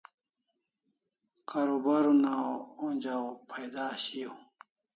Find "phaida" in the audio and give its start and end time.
3.49-3.85